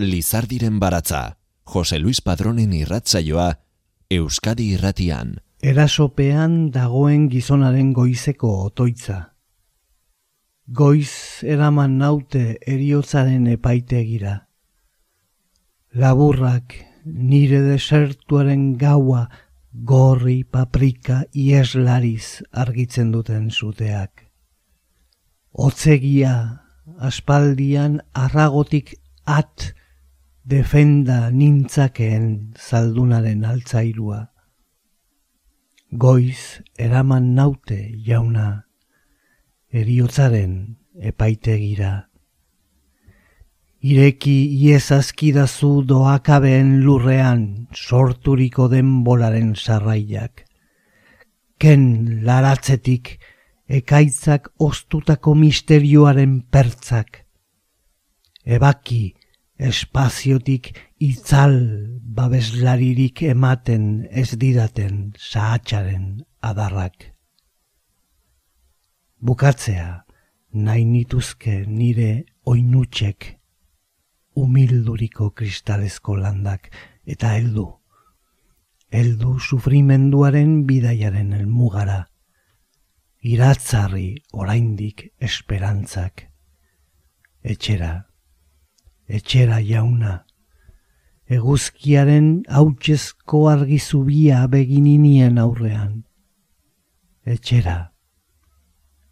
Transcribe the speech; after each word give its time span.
Lizardiren 0.00 0.78
baratza, 0.80 1.38
Jose 1.64 1.98
Luis 1.98 2.20
Padronen 2.20 2.72
irratzaioa, 2.72 3.58
Euskadi 4.10 4.72
irratian. 4.74 5.36
Erasopean 5.62 6.70
dagoen 6.74 7.28
gizonaren 7.30 7.92
goizeko 7.92 8.50
otoitza. 8.66 9.18
Goiz 10.66 11.42
eraman 11.42 11.98
naute 11.98 12.56
eriotzaren 12.66 13.46
epaitegira. 13.52 14.34
Laburrak 15.94 16.76
nire 17.04 17.60
desertuaren 17.66 18.76
gaua 18.78 19.26
gorri 19.72 20.42
paprika 20.44 21.24
ieslariz 21.34 22.42
argitzen 22.52 23.12
duten 23.12 23.50
zuteak. 23.50 24.26
Otzegia 25.52 26.34
aspaldian 26.98 28.00
arragotik 28.14 28.94
at 29.26 29.72
defenda 30.50 31.30
nintzakeen 31.30 32.54
zaldunaren 32.58 33.44
altzairua. 33.46 34.18
Goiz 36.04 36.62
eraman 36.78 37.28
naute 37.36 37.78
jauna, 38.06 38.64
eriotzaren 39.70 40.54
epaitegira. 41.12 41.92
Ireki 43.80 44.34
iezazkidazu 44.66 45.70
doakabeen 45.92 46.74
lurrean 46.82 47.46
sorturiko 47.72 48.66
denbolaren 48.74 49.54
sarraiak. 49.54 50.44
Ken 51.62 51.86
laratzetik 52.26 53.14
ekaitzak 53.80 54.50
ostutako 54.58 55.38
misterioaren 55.38 56.40
pertzak. 56.50 57.24
Ebaki 58.44 59.02
espaziotik 59.60 60.72
itzal 61.04 61.56
babeslaririk 62.16 63.22
ematen 63.28 64.06
ez 64.10 64.32
didaten 64.40 65.12
sahatxaren 65.20 66.22
adarrak. 66.40 67.10
Bukatzea 69.20 70.04
nahi 70.52 70.84
nituzke 70.88 71.60
nire 71.68 72.24
oinutsek 72.48 73.36
humilduriko 74.40 75.30
kristalezko 75.36 76.16
landak 76.16 76.70
eta 77.04 77.34
heldu. 77.36 77.68
Heldu 78.90 79.38
sufrimenduaren 79.38 80.64
bidaiaren 80.66 81.34
elmugara. 81.36 82.06
Iratzarri 83.20 84.16
oraindik 84.32 85.10
esperantzak. 85.20 86.30
Etxera 87.44 88.09
etxera 89.10 89.58
jauna. 89.60 90.24
Eguzkiaren 91.30 92.28
hautsezko 92.48 93.44
argizubia 93.50 94.46
begininien 94.50 95.38
aurrean. 95.38 96.04
Etxera, 97.26 97.78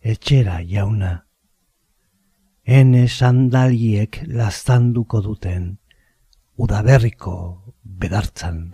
etxera 0.01 0.59
jauna. 0.67 1.13
Hene 2.69 3.07
sandaliek 3.09 4.21
lastanduko 4.41 5.23
duten, 5.25 5.71
udaberriko 6.59 7.37
bedartzan. 8.03 8.67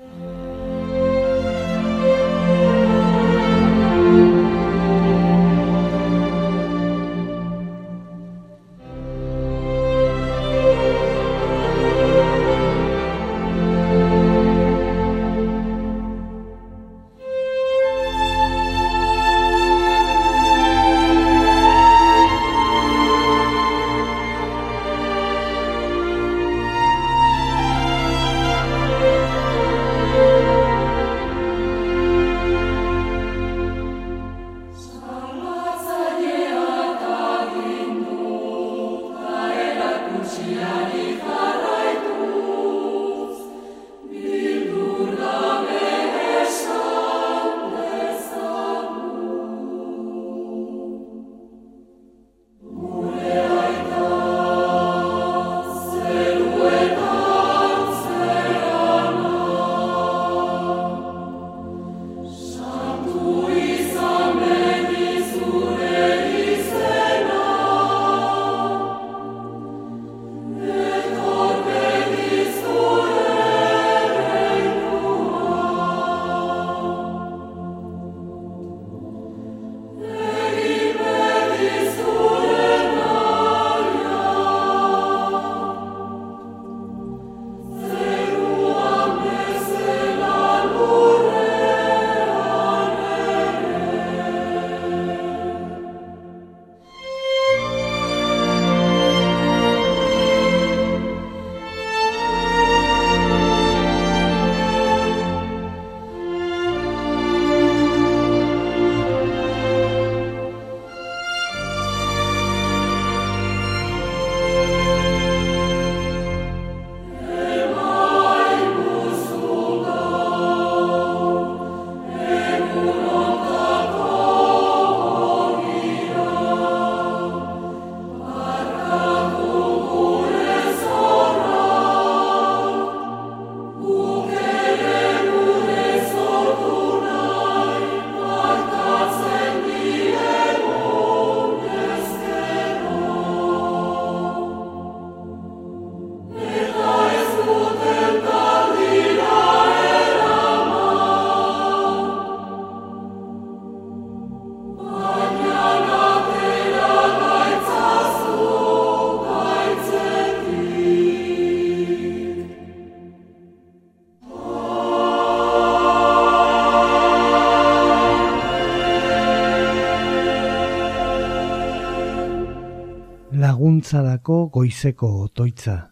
Laguntzarako 174.25 174.51
goizeko 174.51 175.25
otoitza. 175.25 175.91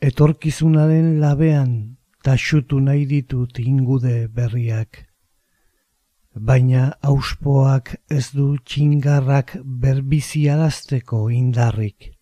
Etorkizunaren 0.00 1.20
labean 1.20 1.96
taxutu 2.22 2.80
nahi 2.80 3.06
ditut 3.06 3.58
ingude 3.58 4.28
berriak, 4.28 5.06
baina 6.34 6.92
auspoak 7.02 7.96
ez 8.10 8.32
du 8.32 8.56
txingarrak 8.58 9.56
berbiziarazteko 9.64 11.30
indarrik. 11.30 12.12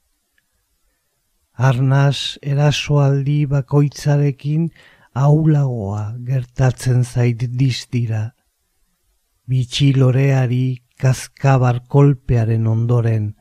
arnaz 1.57 2.37
erasoaldi 2.43 3.47
bakoitzarekin 3.47 4.71
aulagoa 5.15 6.17
gertatzen 6.27 7.05
zait 7.05 7.45
distira. 7.59 8.35
Bitxiloreari 9.47 10.83
kaskabar 10.99 11.79
kolpearen 11.87 12.67
ondoren 12.67 13.35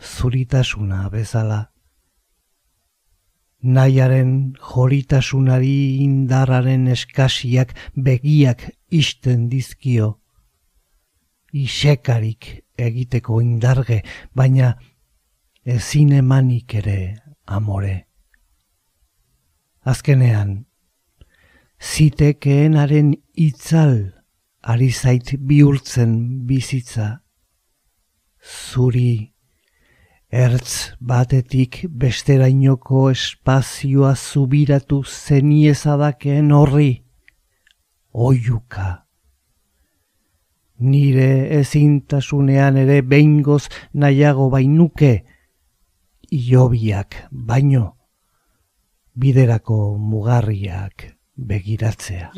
zuritasuna 0.00 1.08
bezala. 1.12 1.70
Naiaren 3.62 4.54
joritasunari 4.56 6.00
indarraren 6.00 6.88
eskasiak 6.88 7.74
begiak 7.94 8.64
isten 8.90 9.48
dizkio. 9.52 10.16
Isekarik 11.52 12.64
egiteko 12.78 13.40
indarge, 13.44 14.00
baina 14.34 14.76
ezin 15.64 16.12
emanik 16.16 16.74
ere 16.74 17.18
amore. 17.44 18.06
Azkenean, 19.84 20.64
zitekeenaren 21.80 23.14
itzal 23.34 24.12
ari 24.62 24.90
zait 24.92 25.34
bihurtzen 25.36 26.46
bizitza. 26.46 27.20
Zuri, 28.40 29.29
ertz 30.30 30.94
batetik 31.00 31.84
besterainoko 31.90 33.08
espazioa 33.10 34.14
zubiratu 34.14 35.02
zeniezadakeen 35.04 36.52
horri, 36.54 36.90
oiuka. 38.12 39.06
Nire 40.80 41.58
ezintasunean 41.58 42.78
ere 42.80 43.02
behingoz 43.02 43.66
nahiago 43.92 44.48
bainuke, 44.54 45.12
iobiak 46.30 47.18
baino, 47.30 47.96
biderako 49.14 49.98
mugarriak 49.98 51.10
begiratzea. 51.36 52.30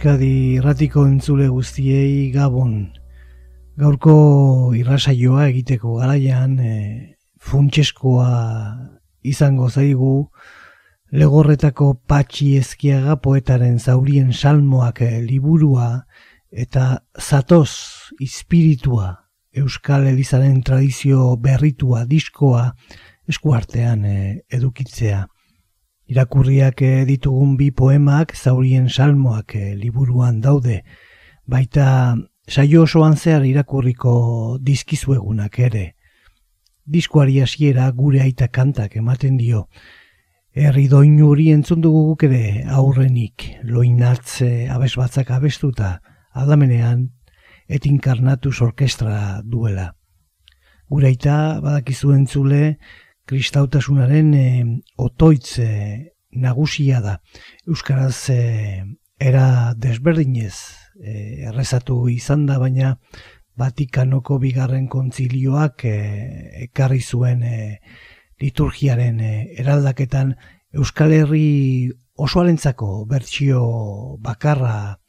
Euskadi 0.00 0.56
irratiko 0.56 1.02
entzule 1.04 1.46
guztiei 1.52 2.30
gabon. 2.32 2.70
Gaurko 3.76 4.12
irrasaioa 4.72 5.42
egiteko 5.50 5.98
garaian 5.98 6.54
e, 6.56 7.16
funtseskoa 7.36 8.30
izango 9.20 9.68
zaigu 9.68 10.14
legorretako 11.12 11.90
patxi 12.08 12.48
ezkiaga 12.62 13.18
poetaren 13.20 13.76
zaurien 13.76 14.32
salmoak 14.32 15.02
e, 15.04 15.10
liburua 15.20 15.90
eta 16.48 16.86
zatoz 17.20 17.68
espiritua 18.24 19.10
Euskal 19.52 20.08
Elizaren 20.14 20.62
tradizio 20.64 21.34
berritua 21.36 22.06
diskoa 22.08 22.70
eskuartean 23.28 24.08
e, 24.08 24.16
edukitzea. 24.48 25.26
Irakurriak 26.10 26.82
eh, 26.82 27.04
ditugun 27.06 27.54
bi 27.54 27.70
poemak 27.70 28.32
zaurien 28.34 28.88
salmoak 28.90 29.54
eh, 29.54 29.74
liburuan 29.78 30.40
daude, 30.42 30.80
baita 31.46 32.16
saio 32.50 32.82
osoan 32.82 33.14
zehar 33.14 33.44
irakurriko 33.46 34.58
dizkizuegunak 34.58 35.58
ere. 35.62 35.84
Diskoari 36.90 37.38
hasiera 37.44 37.86
gure 37.94 38.24
aita 38.24 38.48
kantak 38.48 38.96
ematen 38.98 39.36
dio. 39.38 39.68
Herri 40.50 40.88
doinu 40.90 41.28
hori 41.30 41.52
entzun 41.54 41.80
dugu 41.80 42.16
ere 42.26 42.64
aurrenik, 42.66 43.46
loinatze 43.62 44.66
abes 44.66 44.96
batzak 44.98 45.30
abestuta, 45.30 46.00
aldamenean 46.34 47.06
etinkarnatus 47.68 48.60
orkestra 48.66 49.42
duela. 49.44 49.92
Gure 50.90 51.06
aita 51.06 51.60
badakizu 51.62 52.10
entzule, 52.16 52.78
kristautasunaren 53.30 54.34
e, 54.34 54.46
otoitz 54.98 55.60
nagusia 56.32 57.00
da. 57.00 57.20
Euskaraz 57.66 58.30
e, 58.30 58.84
era 59.18 59.74
desberdinez 59.76 60.54
e, 60.98 61.46
errezatu 61.50 62.08
izan 62.10 62.46
da, 62.46 62.58
baina 62.58 62.96
Vatikanoko 63.60 64.38
bigarren 64.40 64.86
kontzilioak 64.88 65.84
e, 65.84 65.96
ekarri 66.66 67.02
zuen 67.02 67.42
e, 67.44 67.80
liturgiaren 68.40 69.20
e, 69.20 69.32
eraldaketan 69.60 70.34
Euskal 70.72 71.12
Herri 71.12 71.90
osoarentzako 72.20 73.04
bertsio 73.10 73.60
bakarra 74.22 75.00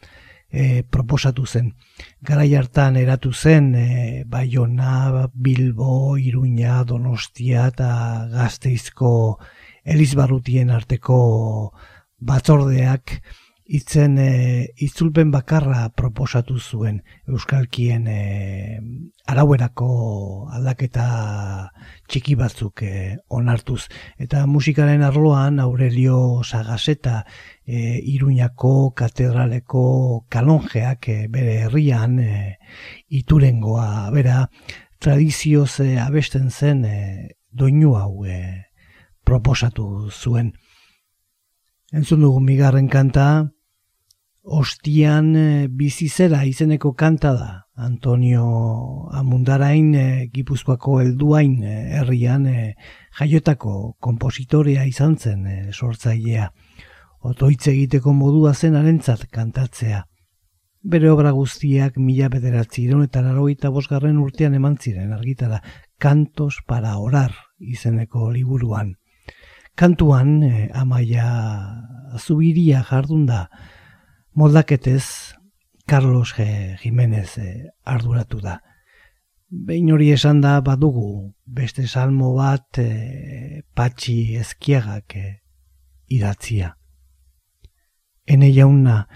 e, 0.51 0.84
proposatu 0.84 1.46
zen. 1.46 1.74
Garai 2.22 2.53
hartan 2.55 2.98
eratu 3.00 3.31
zen 3.34 3.74
e, 3.75 4.24
Baiona, 4.27 5.27
Bilbo, 5.34 6.17
Iruña, 6.17 6.84
Donostia 6.84 7.67
eta 7.72 8.27
Gazteizko 8.31 9.39
Elizbarrutien 9.84 10.70
arteko 10.70 11.74
batzordeak 12.20 13.22
itzen 13.72 14.18
e, 14.20 14.32
itzulpen 14.84 15.30
bakarra 15.32 15.86
proposatu 15.96 16.58
zuen 16.60 16.98
Euskalkien 17.32 18.08
e, 18.12 18.80
arauerako 19.32 19.88
aldaketa 20.51 21.06
txiki 22.12 22.36
batzuk 22.36 22.84
e, 22.84 22.94
onartuz. 23.32 23.86
Eta 24.20 24.44
musikaren 24.51 25.06
arloan 25.08 25.62
Aurelio 25.63 26.42
Sagaseta 26.44 27.22
e, 27.63 28.01
Iruñako 28.13 28.92
katedraleko 28.92 29.86
kalonjeak 30.30 31.08
e, 31.08 31.18
bere 31.32 31.62
herrian 31.63 32.20
e, 32.20 32.58
iturengoa 33.22 34.10
bera 34.12 34.50
tradizioz 35.00 35.80
e, 35.80 35.96
abesten 36.04 36.51
zen 36.51 36.84
e, 36.84 36.98
doinu 37.51 37.96
hau 37.96 38.25
e, 38.28 38.68
proposatu 39.24 40.12
zuen. 40.12 40.51
Entzun 41.92 42.22
dugu 42.24 42.40
migarren 42.44 42.88
kanta, 42.92 43.51
Ostian 44.42 45.36
e, 45.36 45.68
bizizera 45.68 46.44
izeneko 46.46 46.94
kanta 46.94 47.34
da. 47.34 47.50
Antonio 47.76 49.10
Amundarain 49.14 49.94
e, 49.96 50.30
Gipuzkoako 50.34 51.00
helduain 51.02 51.64
e, 51.64 51.76
herrian 52.00 52.48
e, 52.48 52.76
jaiotako 53.20 53.98
kompositorea 54.00 54.86
izan 54.86 55.18
zen 55.18 55.46
e, 55.46 55.58
sortzailea. 55.72 56.52
Otoitz 57.22 57.68
egiteko 57.70 58.14
modua 58.14 58.54
zen 58.54 58.76
arentzat 58.76 59.28
kantatzea. 59.30 60.08
Bere 60.82 61.12
obra 61.12 61.32
guztiak 61.38 62.00
mila 62.02 62.30
bederatzi 62.34 62.88
ironetan 62.88 63.28
aroita 63.30 63.70
bosgarren 63.70 64.18
urtean 64.18 64.56
eman 64.58 64.80
ziren 64.82 65.14
argitara 65.14 65.62
kantos 66.00 66.64
para 66.66 66.96
orar 66.98 67.36
izeneko 67.60 68.32
liburuan. 68.32 68.96
Kantuan 69.76 70.42
e, 70.44 70.72
amaia 70.74 71.30
zubiria 72.18 72.82
jardun 72.90 73.28
da, 73.30 73.46
moldaketez 74.34 75.36
Carlos. 75.86 76.34
Jimenez 76.82 77.38
eh, 77.38 77.70
arduratu 77.84 78.40
da. 78.40 78.62
Behin 79.52 79.92
hori 79.92 80.12
esan 80.16 80.40
da 80.40 80.62
badugu 80.64 81.34
beste 81.44 81.84
salmo 81.88 82.30
bat 82.38 82.80
e, 82.80 83.64
patxi 83.76 84.38
ezkiagak 84.40 85.16
e, 85.20 85.42
idatzia. 86.08 86.78
Hene 88.24 88.54
jauna, 88.56 89.10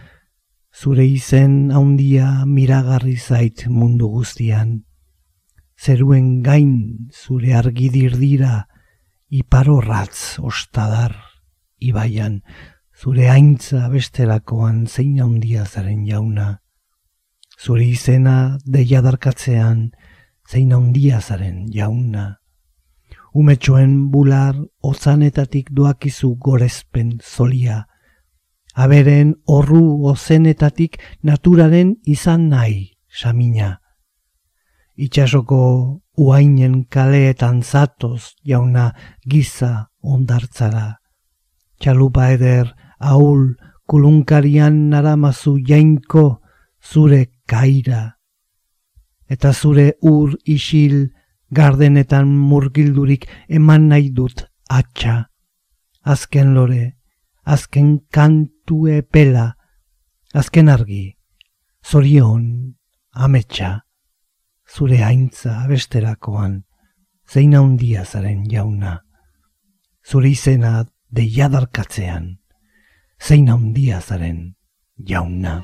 zure 0.76 1.06
izen 1.08 1.72
haundia 1.72 2.44
miragarri 2.44 3.16
zait 3.16 3.64
mundu 3.72 4.12
guztian. 4.12 4.82
Zeruen 5.80 6.42
gain 6.44 7.08
zure 7.16 7.56
argidir 7.56 8.20
dira 8.20 8.66
iparorratz 9.32 10.42
ostadar 10.44 11.16
ibaian 11.80 12.42
zure 12.96 13.28
aintza 13.30 13.90
bestelakoan 13.92 14.86
zein 14.88 15.20
handia 15.20 15.66
zaren 15.66 16.06
jauna, 16.08 16.62
zure 17.60 17.84
izena 17.84 18.58
deia 18.66 19.02
darkatzean 19.04 19.90
zein 20.50 20.72
handia 20.72 21.20
zaren 21.22 21.66
jauna. 21.74 22.38
Umetxoen 23.36 24.12
bular 24.14 24.56
ozanetatik 24.82 25.74
doakizu 25.76 26.36
gorezpen 26.40 27.18
zolia, 27.20 27.82
aberen 28.76 29.34
horru 29.48 30.08
ozenetatik 30.08 30.96
naturaren 31.24 31.98
izan 32.06 32.48
nahi 32.50 32.96
samina. 33.10 33.80
Itxasoko 34.96 35.60
uainen 36.16 36.86
kaleetan 36.88 37.62
zatoz 37.62 38.36
jauna 38.48 38.94
giza 39.28 39.90
ondartzara. 40.00 41.02
Txalupa 41.80 42.30
eder 42.32 42.72
ahul 43.06 43.56
kulunkarian 43.88 44.90
naramazu 44.90 45.60
jainko 45.70 46.42
zure 46.82 47.22
kaira. 47.48 48.18
Eta 49.30 49.54
zure 49.54 49.94
ur 50.02 50.36
isil 50.46 51.12
gardenetan 51.52 52.28
murgildurik 52.50 53.28
eman 53.50 53.90
nahi 53.90 54.10
dut 54.18 54.46
atxa. 54.70 55.16
Azken 56.06 56.54
lore, 56.54 56.96
azken 57.46 58.00
kantu 58.14 58.86
epela, 59.00 59.56
azken 60.34 60.70
argi, 60.70 61.18
zorion, 61.82 62.46
ametsa, 63.14 63.72
zure 64.70 65.02
haintza 65.02 65.64
abesterakoan, 65.64 66.64
zein 67.26 67.58
handia 67.58 68.06
zaren 68.06 68.46
jauna. 68.50 69.00
Zure 70.06 70.30
izena 70.30 70.84
deiadarkatzean 71.10 72.36
zein 73.20 73.48
handia 73.50 74.02
zaren 74.02 74.56
jauna. 74.98 75.64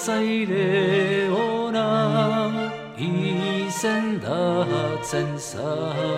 Kontsolatzaile 0.00 1.28
ona 1.30 1.88
izendatzen 3.68 5.30
zarena 5.38 6.09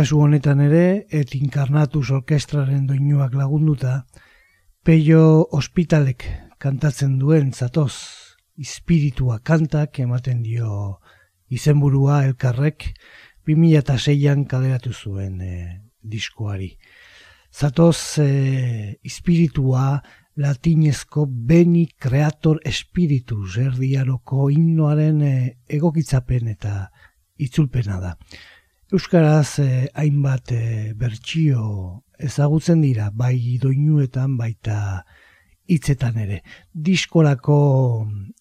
Kasu 0.00 0.16
honetan 0.24 0.62
ere, 0.64 1.04
et 1.12 1.34
inkarnatus 1.36 2.06
orkestraren 2.16 2.86
doinuak 2.88 3.34
lagunduta, 3.36 4.06
Peio 4.80 5.42
Hospitalek 5.52 6.24
kantatzen 6.56 7.18
duen 7.20 7.50
zatoz, 7.52 7.92
espiritua 8.56 9.42
kantak 9.44 9.98
ematen 10.00 10.38
dio 10.40 10.70
izenburua 11.52 12.22
elkarrek 12.30 12.86
2006an 13.50 14.46
kaleratu 14.48 14.94
zuen 14.94 15.42
e, 15.44 15.56
diskoari. 16.00 16.70
Zatoz 17.52 18.22
e, 18.24 18.30
espiritua 19.04 19.98
latinezko 20.40 21.26
beni 21.28 21.84
creator 22.00 22.62
spiritus 22.72 23.58
erdiaroko 23.66 24.48
himnoaren 24.48 25.20
e, 25.20 25.34
egokitzapen 25.76 26.48
eta 26.54 26.86
itzulpena 27.36 28.00
da. 28.00 28.14
Euskaraz 28.92 29.58
eh, 29.62 29.86
hainbat 29.94 30.52
eh, 30.52 30.92
bertsio 30.98 32.02
ezagutzen 32.18 32.82
dira, 32.82 33.10
bai 33.14 33.58
doinuetan 33.62 34.36
baita 34.36 35.04
hitzetan 35.70 36.18
ere. 36.18 36.40
Diskolako 36.74 37.58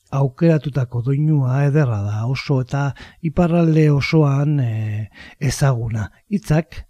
aukeratutako 0.10 1.04
doinua 1.06 1.64
ederra 1.68 2.02
da, 2.02 2.26
oso 2.26 2.62
eta 2.66 2.90
iparralde 3.22 3.90
osoan 3.94 4.60
eh, 4.64 5.10
ezaguna. 5.52 6.10
Hitzak 6.34 6.82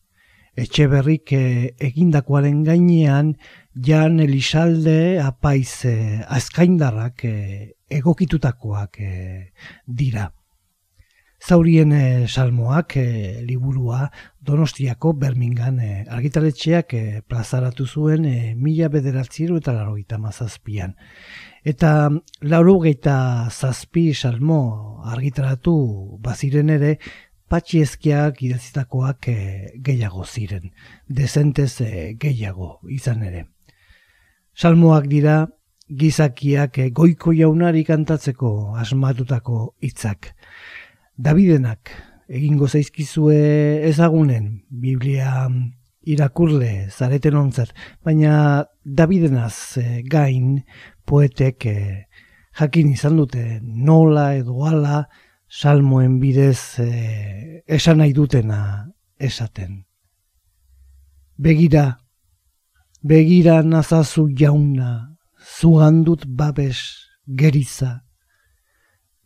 etxe 0.59 0.87
berrik 0.91 1.31
eh, 1.35 1.71
egindakoaren 1.89 2.63
gainean 2.67 3.33
Jan 3.75 4.19
Elisalde 4.19 5.19
apaiz 5.23 5.85
eh, 5.87 6.19
azkaindarrak 6.27 7.23
eh, 7.25 7.71
egokitutakoak 7.99 8.99
dira. 10.01 10.29
Zaurien 11.39 11.93
eh, 11.95 12.27
salmoak 12.27 12.97
eh, 12.99 13.41
liburua 13.47 14.09
Donostiako 14.41 15.13
Bermingan 15.13 15.79
eh, 15.79 16.05
argitaletxeak 16.09 16.93
eh, 16.93 17.21
plazaratu 17.27 17.87
zuen 17.87 18.25
eh, 18.25 18.55
mila 18.55 18.89
bederatziru 18.91 19.57
eta 19.61 19.73
larogeita 19.73 20.19
mazazpian. 20.19 20.95
Eta 21.63 22.09
laurogeita 22.41 23.49
zazpi 23.49 24.13
salmo 24.13 25.01
argitaratu 25.05 25.75
baziren 26.23 26.69
ere, 26.75 26.97
patxiezkiak 27.49 28.43
idatzitakoak 28.45 29.29
eh, 29.31 29.71
gehiago 29.85 30.25
ziren, 30.25 30.69
dezentez 31.07 31.81
eh, 31.81 32.15
gehiago 32.19 32.77
izan 32.93 33.23
ere. 33.25 33.45
Salmoak 34.53 35.07
dira 35.09 35.39
gizakiak 35.89 36.77
eh, 36.77 36.89
goiko 36.93 37.33
jaunari 37.33 37.83
kantatzeko 37.87 38.75
asmatutako 38.77 39.73
hitzak. 39.81 40.33
Davidenak 41.19 41.89
egingo 42.31 42.67
zaizkizue 42.71 43.39
ezagunen 43.89 44.61
Biblia 44.71 45.49
irakurle 46.07 46.87
zareten 46.95 47.35
ontzat, 47.35 47.73
baina 48.05 48.63
Davidenaz 48.85 49.77
eh, 49.81 49.99
gain 50.07 50.61
poetek 51.03 51.65
eh, 51.67 52.05
jakin 52.55 52.93
izan 52.93 53.19
dute 53.19 53.59
nola 53.61 54.29
edo 54.37 54.63
ala 54.63 55.03
salmoen 55.49 56.21
bidez 56.23 56.79
eh, 56.85 57.59
esan 57.67 57.99
nahi 57.99 58.15
dutena 58.15 58.61
esaten. 59.19 59.83
Begira, 61.35 61.99
begira 63.03 63.59
nazazu 63.63 64.29
jauna, 64.31 65.17
zugandut 65.59 66.23
babes 66.27 66.79
geriza, 67.27 67.97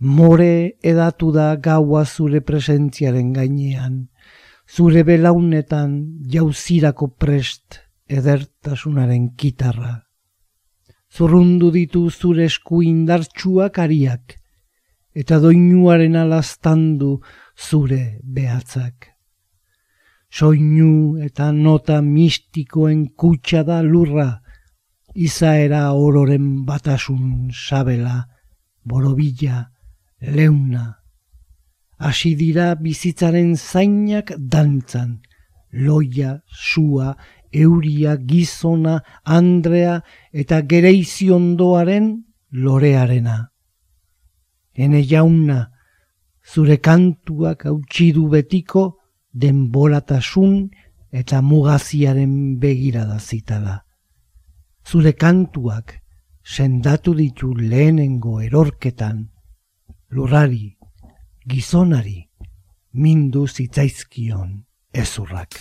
more 0.03 0.75
edatu 0.83 1.31
da 1.31 1.55
gaua 1.55 2.03
zure 2.05 2.41
presentziaren 2.41 3.31
gainean, 3.33 4.09
zure 4.67 5.03
belaunetan 5.03 6.19
jauzirako 6.27 7.07
prest 7.15 7.79
edertasunaren 8.07 9.29
kitarra. 9.37 10.03
Zurrundu 11.13 11.71
ditu 11.71 12.09
zure 12.09 12.45
esku 12.49 12.81
indartsuak 12.83 13.79
ariak, 13.79 14.35
eta 15.15 15.39
doinuaren 15.39 16.15
alaztandu 16.17 17.19
zure 17.55 18.19
behatzak. 18.23 19.09
Soinu 20.33 21.19
eta 21.21 21.51
nota 21.51 22.01
mistikoen 22.01 23.05
kutsa 23.15 23.61
da 23.63 23.81
lurra, 23.85 24.41
izaera 25.13 25.91
ororen 25.93 26.65
batasun 26.65 27.51
sabela, 27.53 28.23
borobila, 28.83 29.69
leuna. 30.23 30.99
Hasi 31.99 32.35
dira 32.35 32.73
bizitzaren 32.75 33.55
zainak 33.55 34.33
dantzan, 34.37 35.21
loia, 35.71 36.41
sua, 36.47 37.15
euria, 37.51 38.17
gizona, 38.17 39.01
andrea 39.23 40.01
eta 40.31 40.61
gereiziondoaren 40.61 42.25
lorearena. 42.51 43.37
Ene 44.73 45.03
jauna, 45.05 45.69
zure 46.43 46.77
kantuak 46.77 47.65
hautsi 47.65 48.11
du 48.11 48.27
betiko 48.29 48.97
denboratasun 49.33 50.69
eta 51.11 51.41
mugaziaren 51.41 52.59
begirada 52.59 53.19
zitala. 53.19 53.83
Zure 54.85 55.13
kantuak 55.13 55.99
sendatu 56.43 57.13
ditu 57.15 57.53
lehenengo 57.55 58.41
erorketan, 58.41 59.29
lurrari, 60.13 60.75
gizonari, 61.49 62.19
mindu 62.93 63.47
zitzaizkion 63.47 64.53
ezurrak. 64.93 65.59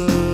answer. 0.00 0.31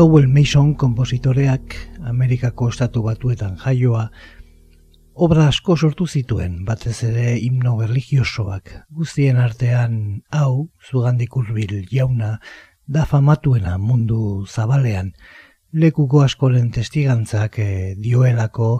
Lowell 0.00 0.28
Mason 0.32 0.70
kompositoreak 0.80 1.74
Amerikako 2.08 2.70
estatu 2.72 3.02
batuetan 3.04 3.58
jaioa 3.60 4.06
obra 5.26 5.42
asko 5.50 5.74
sortu 5.76 6.06
zituen, 6.08 6.54
batez 6.64 6.94
ere 7.04 7.34
himno 7.36 7.74
religiosoak. 7.82 8.70
Guztien 8.96 9.36
artean 9.42 9.98
hau, 10.32 10.70
zugandik 10.88 11.36
urbil 11.36 11.74
jauna, 11.90 12.30
da 12.88 13.04
famatuena 13.10 13.74
mundu 13.76 14.46
zabalean. 14.46 15.10
Lekuko 15.84 16.22
askoren 16.24 16.70
testigantzak 16.72 17.58
eh, 17.60 17.92
dioelako 18.00 18.70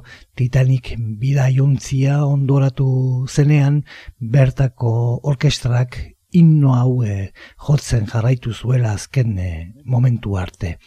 Titanic 0.40 0.94
bidaiuntzia 1.20 2.22
ondoratu 2.24 2.88
zenean 3.28 3.82
bertako 4.38 4.94
orkestrak 5.34 6.00
himno 6.32 6.72
hau 6.78 7.04
eh, 7.04 7.28
jotzen 7.68 8.08
jarraitu 8.08 8.56
zuela 8.56 8.96
azken 8.96 9.38
eh, 9.38 9.68
momentu 9.84 10.40
arte. 10.46 10.78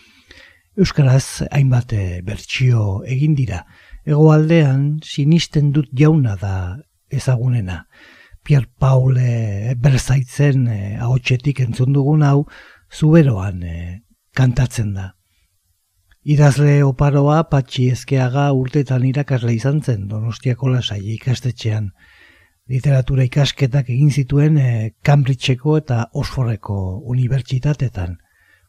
Euskaraz 0.74 1.46
hainbat 1.54 1.92
eh, 1.94 2.22
bertsio 2.26 3.04
egin 3.06 3.36
dira. 3.38 3.60
Hegoaldean 4.10 5.04
sinisten 5.06 5.70
dut 5.76 5.92
jauna 5.94 6.34
da 6.42 6.80
ezagunena. 7.14 7.84
Pierre 8.44 8.72
Paul 8.82 9.20
eh, 9.22 9.76
berzaitzen 9.78 10.66
eh, 10.74 10.96
ahotsetik 10.98 11.62
entzun 11.62 11.94
dugun 11.94 12.26
hau 12.26 12.48
zuberoan 12.90 13.62
kantatzen 14.34 14.96
da. 14.98 15.12
Idazle 16.26 16.82
oparoa 16.88 17.44
patxi 17.54 17.92
ezkeaga 17.94 18.50
urtetan 18.58 19.06
irakasle 19.06 19.54
izan 19.54 19.82
zen 19.84 20.08
Donostiako 20.10 20.74
lasai 20.74 21.04
ikastetxean. 21.20 21.92
Literatura 22.66 23.26
ikasketak 23.30 23.94
egin 23.94 24.10
zituen 24.10 24.58
Cambridgeko 25.06 25.78
eta 25.78 26.08
Oxfordeko 26.14 26.78
unibertsitatetan. 27.14 28.18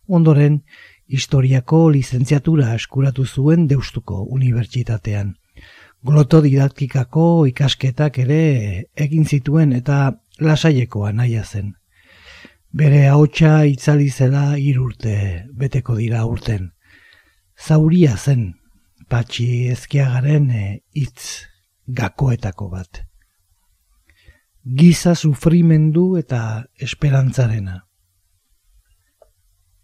Ondoren, 0.07 0.65
historiako 1.07 1.89
lizentziatura 1.91 2.75
eskuratu 2.75 3.25
zuen 3.27 3.67
Deustuko 3.69 4.23
unibertsitatean. 4.25 5.37
Glotodidaktikako 6.05 7.47
ikasketak 7.49 8.19
ere 8.19 8.43
egin 8.97 9.25
zituen 9.25 9.73
eta 9.73 10.13
lasaieko 10.41 11.07
anaia 11.07 11.45
zen. 11.45 11.75
Bere 12.73 13.07
ahotsa 13.09 13.65
itzali 13.71 14.11
zela 14.11 14.57
hiru 14.59 14.91
urte 14.91 15.47
beteko 15.53 15.97
dira 15.97 16.25
urten. 16.27 16.71
zauria 17.57 18.17
zen 18.17 18.55
patxi 19.09 19.69
ezkiagaren 19.71 20.51
e, 20.51 20.81
hitz 20.95 21.47
gakoetako 21.87 22.69
bat. 22.69 23.05
Giza 24.65 25.15
sufrimendu 25.15 26.17
eta 26.17 26.65
esperantzarena. 26.81 27.85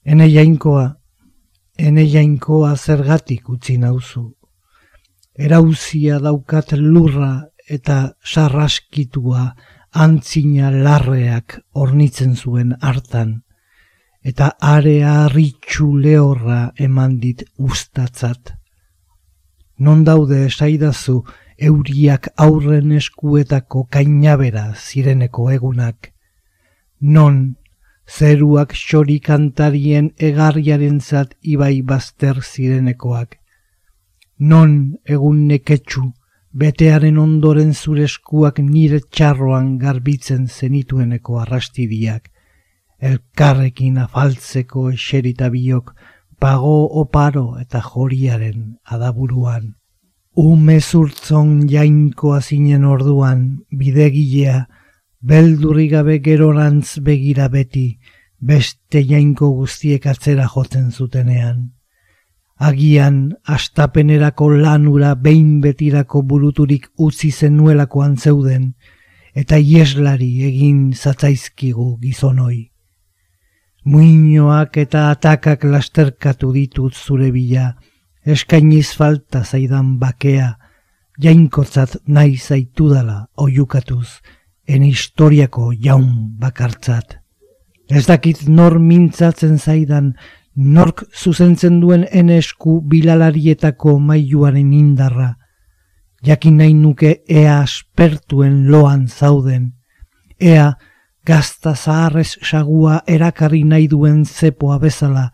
Ene 0.04 0.26
jainkoa, 0.32 0.99
ene 1.86 2.04
jainkoa 2.12 2.74
zergatik 2.76 3.48
utzi 3.48 3.76
nauzu. 3.78 4.24
Erauzia 5.38 6.18
daukat 6.20 6.74
lurra 6.76 7.32
eta 7.76 7.98
sarraskitua 8.32 9.44
antzina 10.04 10.70
larreak 10.70 11.60
ornitzen 11.74 12.36
zuen 12.36 12.74
hartan 12.80 13.40
eta 14.22 14.50
area 14.60 15.28
ritxu 15.32 15.96
lehorra 15.96 16.72
eman 16.76 17.18
dit 17.20 17.44
ustatzat. 17.58 18.52
Non 19.78 20.04
daude 20.04 20.44
esaidazu 20.46 21.22
euriak 21.56 22.28
aurren 22.36 22.92
eskuetako 22.92 23.86
kainabera 23.90 24.74
zireneko 24.76 25.48
egunak. 25.50 26.12
Non 27.00 27.56
zeruak 28.16 28.74
xori 28.74 29.18
kantarien 29.20 30.10
egarriaren 30.30 31.00
zat 31.00 31.36
ibai 31.54 31.82
bazter 31.82 32.42
zirenekoak. 32.42 33.36
Non 34.38 34.74
egun 35.04 35.46
neketsu 35.52 36.02
betearen 36.52 37.18
ondoren 37.18 37.72
zure 37.74 38.04
eskuak 38.10 38.58
nire 38.58 39.00
txarroan 39.00 39.78
garbitzen 39.78 40.46
zenitueneko 40.48 41.38
arrastidiak 41.44 42.30
elkarrekin 43.00 43.98
afaltzeko 43.98 44.90
eserita 44.92 45.48
biok 45.50 45.92
pago 46.40 46.76
oparo 47.02 47.58
eta 47.60 47.80
joriaren 47.84 48.76
adaburuan. 48.84 49.74
Ume 50.36 50.78
zurtzon 50.80 51.66
jainkoa 51.68 52.40
zinen 52.40 52.84
orduan 52.84 53.40
bidegilea, 53.72 54.66
beldurri 55.20 55.88
gabe 55.88 56.18
gerorantz 56.24 57.00
begira 57.04 57.48
beti, 57.48 57.98
beste 58.40 59.02
jainko 59.04 59.50
guztiek 59.58 60.06
atzera 60.06 60.48
jotzen 60.48 60.90
zutenean. 60.90 61.70
Agian 62.60 63.36
astapenerako 63.44 64.50
lanura 64.50 65.14
behin 65.14 65.60
betirako 65.60 66.22
buruturik 66.22 66.90
utzi 66.98 67.30
zenuelakoan 67.30 68.16
zeuden, 68.16 68.74
eta 69.34 69.56
ieslari 69.56 70.30
egin 70.44 70.92
zatzaizkigu 70.92 71.96
gizonoi. 72.02 72.70
Muinoak 73.84 74.76
eta 74.76 75.08
atakak 75.10 75.64
lasterkatu 75.64 76.52
ditut 76.52 76.94
zure 76.94 77.30
bila, 77.32 77.76
eskainiz 78.26 78.90
falta 78.96 79.40
zaidan 79.44 79.96
bakea, 79.98 80.50
jainkotzat 81.20 81.96
nahi 82.06 82.36
zaitudala 82.36 83.26
oiukatuz, 83.36 84.20
en 84.68 84.84
historiako 84.84 85.72
jaun 85.72 86.36
bakartzat. 86.38 87.19
Ez 87.90 88.06
dakit 88.06 88.44
nor 88.46 88.78
mintzatzen 88.78 89.58
zaidan, 89.58 90.12
nork 90.54 91.02
zuzentzen 91.10 91.80
duen 91.82 92.06
enesku 92.12 92.80
bilalarietako 92.86 93.98
mailuaren 93.98 94.72
indarra, 94.72 95.34
jakin 96.22 96.60
nahi 96.60 96.74
nuke 96.74 97.16
ea 97.28 97.60
aspertuen 97.64 98.68
loan 98.70 99.08
zauden, 99.08 99.72
ea 100.38 100.74
gazta 101.26 101.74
zaharrez 101.74 102.38
sagua 102.46 103.02
erakarri 103.06 103.64
nahi 103.64 103.88
duen 103.88 104.24
zepoa 104.24 104.78
bezala 104.78 105.30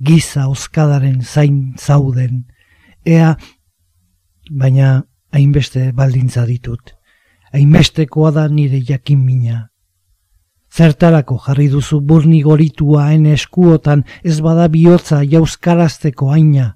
giza 0.00 0.48
oskadaren 0.48 1.20
zain 1.22 1.74
zauden. 1.76 2.46
Ea, 3.06 3.34
baina 4.50 5.02
hainbeste 5.32 5.92
baldintza 5.92 6.46
ditut, 6.46 6.94
hainbestekoa 7.52 8.32
da 8.32 8.48
nire 8.48 8.80
jakin 8.80 9.24
mina. 9.24 9.68
Zertarako 10.74 11.38
jarri 11.46 11.68
duzu 11.72 12.00
burni 12.00 12.42
goritua 12.42 13.12
en 13.14 13.26
eskuotan 13.26 14.04
ez 14.22 14.40
bada 14.40 14.68
bihotza 14.68 15.22
jauzkarazteko 15.24 16.30
aina. 16.32 16.74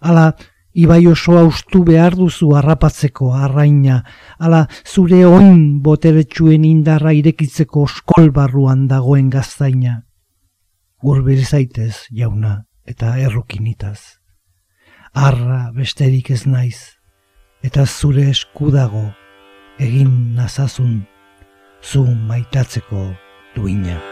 Ala, 0.00 0.32
Ibai 0.72 1.04
oso 1.06 1.34
austu 1.36 1.82
behar 1.84 2.14
duzu 2.16 2.54
harrapatzeko 2.56 3.34
arraina, 3.36 3.98
ala 4.40 4.62
zure 4.88 5.18
oin 5.28 5.82
boteretsuen 5.84 6.64
indarra 6.64 7.12
irekitzeko 7.12 7.84
skol 7.92 8.30
barruan 8.32 8.86
dagoen 8.88 9.28
gaztaina. 9.28 9.98
Urbil 11.02 11.44
zaitez, 11.44 12.08
jauna, 12.08 12.64
eta 12.88 13.18
errukinitaz. 13.20 14.16
Arra 15.12 15.68
besterik 15.76 16.30
ez 16.32 16.46
naiz, 16.46 16.96
eta 17.60 17.84
zure 17.84 18.30
eskudago 18.30 19.10
egin 19.76 20.32
nazazun, 20.38 21.02
zu 21.82 22.04
maitatzeko 22.04 23.14
duina. 23.54 24.11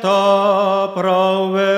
ta 0.00 0.88
prave. 0.94 1.76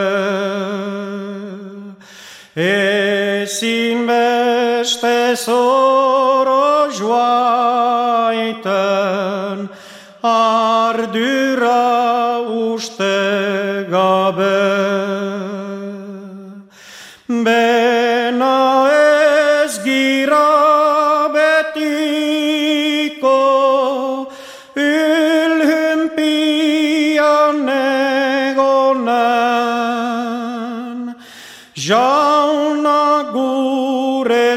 Esin 2.54 4.06
beste 4.06 5.36
zoro 5.36 6.88
joaiten, 6.98 8.83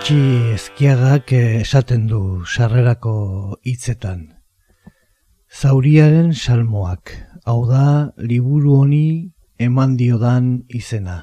Patxi 0.04 0.52
ezkiagak 0.52 1.30
esaten 1.32 2.02
du 2.10 2.18
sarrerako 2.44 3.12
hitzetan. 3.64 4.18
Zauriaren 5.48 6.34
salmoak, 6.36 7.12
hau 7.48 7.62
da 7.70 8.10
liburu 8.18 8.74
honi 8.82 9.32
eman 9.56 9.94
diodan 9.96 10.50
izena. 10.68 11.16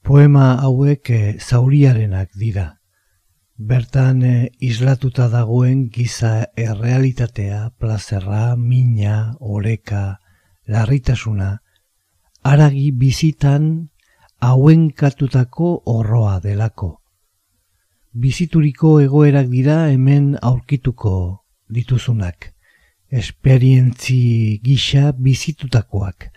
Poema 0.00 0.46
hauek 0.62 1.12
zauriarenak 1.36 2.32
dira. 2.32 2.64
Bertan 3.58 4.24
eh, 4.24 4.48
islatuta 4.70 5.28
dagoen 5.28 5.90
giza 5.92 6.48
errealitatea, 6.56 7.60
plazerra, 7.76 8.56
mina, 8.56 9.36
oreka, 9.40 10.16
larritasuna, 10.64 11.52
aragi 12.40 12.90
bizitan 13.04 13.70
hauen 14.40 14.92
katutako 14.96 15.80
horroa 15.84 16.40
delako 16.40 16.94
bizituriko 18.14 19.00
egoerak 19.02 19.48
dira 19.50 19.88
hemen 19.90 20.34
aurkituko 20.42 21.44
dituzunak. 21.68 22.52
Esperientzi 23.10 24.60
gisa 24.62 25.12
bizitutakoak, 25.12 26.30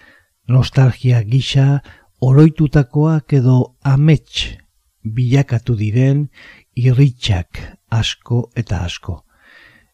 nostalgia 0.50 1.24
gisa 1.24 1.82
oroitutakoak 2.22 3.34
edo 3.34 3.78
amets 3.84 4.58
bilakatu 5.04 5.78
diren 5.78 6.28
irritxak 6.76 7.62
asko 7.90 8.50
eta 8.56 8.84
asko. 8.86 9.22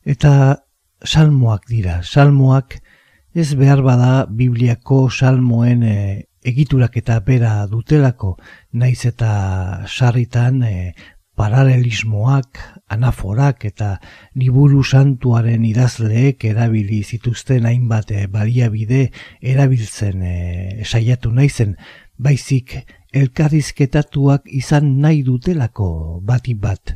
Eta 0.03 0.33
salmoak 1.03 1.67
dira, 1.69 2.01
salmoak 2.03 2.79
ez 3.33 3.53
behar 3.55 3.81
bada 3.83 4.25
Bibliako 4.29 5.09
salmoen 5.09 5.83
e, 5.83 5.97
egiturak 6.43 6.97
eta 6.99 7.19
bera 7.23 7.65
dutelako, 7.71 8.35
naiz 8.73 9.05
eta 9.07 9.85
sarritan 9.87 10.61
e, 10.63 10.93
paralelismoak, 11.35 12.59
anaforak 12.93 13.65
eta 13.65 13.97
liburu 14.37 14.83
santuaren 14.83 15.65
idazleek 15.65 16.45
erabili 16.45 17.01
zituzten 17.03 17.65
hainbat 17.65 18.11
eh, 18.11 18.27
baliabide 18.27 19.07
erabiltzen 19.41 20.21
e, 20.21 20.35
saiatu 20.85 21.31
naizen, 21.33 21.75
baizik 22.17 22.77
elkarrizketatuak 23.13 24.45
izan 24.45 24.99
nahi 25.01 25.23
dutelako 25.25 26.21
bati 26.25 26.53
bat. 26.53 26.93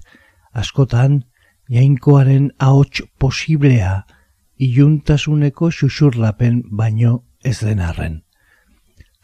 Askotan, 0.53 1.23
jainkoaren 1.69 2.51
ahots 2.59 3.01
posiblea 3.19 4.03
iluntasuneko 4.57 5.69
xuxurlapen 5.73 6.63
baino 6.71 7.23
ez 7.43 7.59
den 7.61 7.81
arren. 7.81 8.21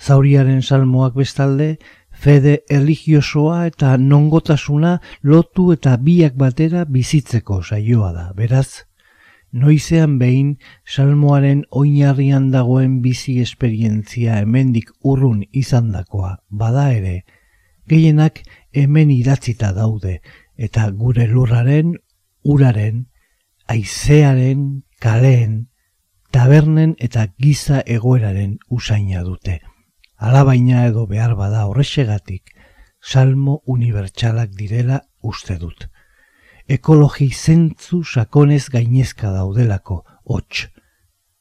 Zauriaren 0.03 0.61
salmoak 0.61 1.15
bestalde, 1.15 1.77
fede 2.23 2.63
religiosoa 2.69 3.65
eta 3.67 3.97
nongotasuna 3.99 4.93
lotu 5.27 5.71
eta 5.73 5.97
biak 5.99 6.37
batera 6.39 6.85
bizitzeko 6.87 7.57
saioa 7.63 8.11
da. 8.15 8.29
Beraz, 8.37 8.85
noizean 9.51 10.15
behin 10.21 10.53
salmoaren 10.87 11.65
oinarrian 11.81 12.45
dagoen 12.53 13.01
bizi 13.03 13.41
esperientzia 13.43 14.37
hemendik 14.39 14.93
urrun 15.03 15.43
izandakoa 15.51 16.37
bada 16.63 16.85
ere, 16.93 17.25
gehienak 17.91 18.39
hemen 18.71 19.11
idatzita 19.11 19.73
daude 19.75 20.21
eta 20.55 20.87
gure 20.95 21.27
lurraren, 21.27 21.97
uraren, 22.43 23.03
aizearen, 23.67 24.83
kaleen, 25.03 25.67
tabernen 26.31 26.95
eta 26.99 27.27
giza 27.35 27.83
egoeraren 27.99 28.57
usaina 28.71 29.27
dute 29.27 29.59
alabaina 30.23 30.85
edo 30.87 31.03
behar 31.05 31.35
bada 31.35 31.65
horrexegatik, 31.67 32.53
salmo 33.01 33.61
unibertsalak 33.67 34.53
direla 34.55 35.01
uste 35.21 35.57
dut. 35.59 35.89
Ekologi 36.71 37.27
zentzu 37.35 38.05
sakonez 38.07 38.69
gainezka 38.71 39.33
daudelako, 39.35 40.05
hots. 40.23 40.69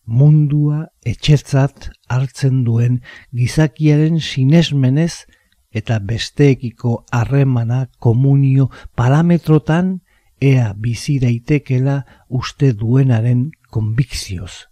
Mundua 0.02 0.88
etxetzat 1.06 1.92
hartzen 2.10 2.64
duen 2.66 2.98
gizakiaren 3.30 4.18
sinesmenez 4.18 5.28
eta 5.70 6.00
besteekiko 6.02 7.04
harremana 7.14 7.84
komunio 8.02 8.66
parametrotan 8.98 10.00
ea 10.42 10.72
bizi 10.74 11.20
daitekela 11.22 12.00
uste 12.28 12.72
duenaren 12.74 13.52
konbikzioz. 13.70 14.66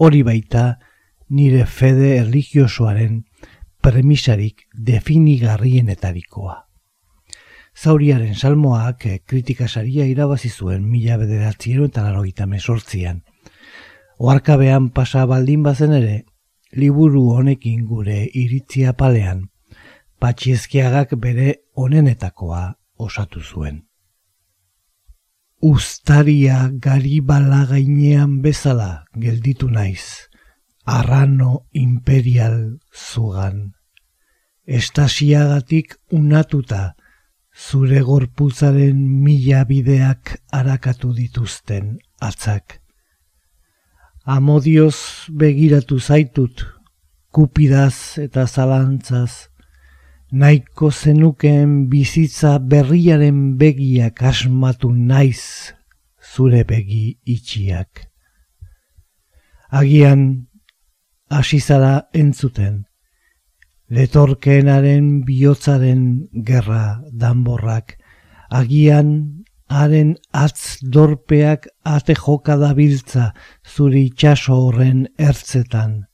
Hori 0.00 0.24
baita, 0.24 0.78
nire 1.28 1.66
fede 1.66 2.16
erligiosoaren 2.16 3.24
premisarik 3.80 4.64
definigarrienetarikoa. 4.72 6.64
Zauriaren 7.78 8.34
salmoak 8.34 9.06
eh, 9.06 9.20
kritikasaria 9.24 10.06
irabazi 10.10 10.50
zuen 10.50 10.88
mila 10.90 11.16
bederatziero 11.16 11.86
eta 11.86 12.02
laroita 12.02 12.46
mesortzian. 12.46 13.22
Oarkabean 14.18 14.88
pasa 14.90 15.26
baldin 15.30 15.62
bazen 15.62 15.92
ere, 15.94 16.24
liburu 16.72 17.28
honekin 17.36 17.84
gure 17.86 18.24
iritzia 18.34 18.92
palean, 18.98 19.44
patxiezkiagak 20.18 21.14
bere 21.22 21.54
onenetakoa 21.76 22.64
osatu 22.96 23.40
zuen. 23.40 23.84
Uztaria 25.62 26.68
garibala 26.72 27.64
gainean 27.66 28.40
bezala 28.42 29.04
gelditu 29.14 29.70
naiz 29.70 30.27
arrano 30.88 31.68
imperial 31.72 32.80
zugan. 32.92 33.74
Estasiagatik 34.64 35.96
unatuta, 36.16 36.94
zure 37.52 38.00
gorpuzaren 38.00 38.96
mila 39.24 39.64
bideak 39.68 40.38
arakatu 40.52 41.12
dituzten 41.12 41.98
atzak. 42.24 42.80
Amodioz 44.24 45.28
begiratu 45.28 46.00
zaitut, 46.00 46.64
kupidaz 47.32 48.16
eta 48.24 48.46
zalantzaz, 48.46 49.48
nahiko 50.32 50.90
zenukeen 50.90 51.88
bizitza 51.92 52.58
berriaren 52.58 53.56
begiak 53.60 54.22
asmatu 54.22 54.92
naiz 54.92 55.74
zure 56.32 56.64
begi 56.64 57.18
itxiak. 57.24 58.08
Agian 59.68 60.47
hasi 61.30 61.60
zara 61.60 62.08
entzuten. 62.14 62.84
Letorkenaren 63.88 65.22
bihotzaren 65.24 66.02
gerra 66.44 67.00
danborrak, 67.12 67.96
agian 68.50 69.12
haren 69.68 70.16
atz 70.32 70.80
dorpeak 70.82 71.68
ate 71.84 72.14
joka 72.14 72.56
dabiltza 72.56 73.32
zuri 73.64 74.06
itxaso 74.10 74.56
horren 74.66 75.06
ertzetan. 75.18 76.04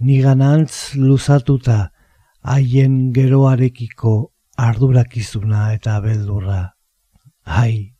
Niganantz 0.00 0.94
luzatuta 0.94 1.90
haien 2.42 3.12
geroarekiko 3.12 4.32
ardurakizuna 4.56 5.72
eta 5.74 6.00
beldurra. 6.00 6.62
Hai, 7.44 7.94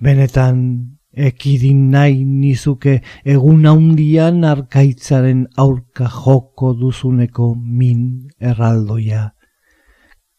benetan 0.00 0.97
ekidin 1.14 1.90
nahi 1.90 2.24
nizuke 2.24 3.00
egun 3.24 3.64
haundian 3.66 4.44
arkaitzaren 4.44 5.46
aurka 5.56 6.08
joko 6.08 6.74
duzuneko 6.74 7.54
min 7.54 8.28
erraldoia. 8.40 9.32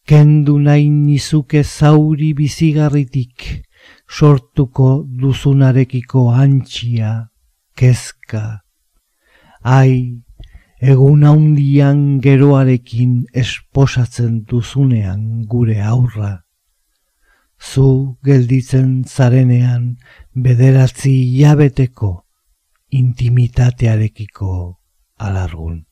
kendu 0.09 0.57
nahi 0.57 0.89
nizuke 0.89 1.61
zauri 1.63 2.31
bizigarritik, 2.33 3.43
sortuko 4.09 5.05
duzunarekiko 5.05 6.23
antxia, 6.33 7.11
kezka. 7.77 8.61
Ai, 9.61 10.23
egun 10.81 11.25
haundian 11.29 12.01
geroarekin 12.25 13.25
esposatzen 13.43 14.45
duzunean 14.49 15.45
gure 15.51 15.77
aurra. 15.93 16.31
Zu 17.59 18.17
gelditzen 18.25 19.03
zarenean 19.03 19.97
bederatzi 20.35 21.11
hilabeteko 21.11 22.25
intimitatearekiko 22.89 24.79
alargun. 25.17 25.88